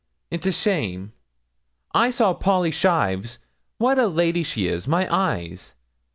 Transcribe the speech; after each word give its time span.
It's 0.31 0.47
a 0.47 0.51
shame! 0.51 1.13
I 1.93 2.09
saw 2.09 2.33
Polly 2.33 2.71
Shives 2.71 3.37
what 3.77 3.99
a 3.99 4.07
lady 4.07 4.41
she 4.41 4.67
is, 4.67 4.87
my 4.87 5.07
eyes! 5.15 5.75